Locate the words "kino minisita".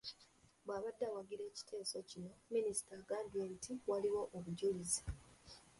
2.09-2.91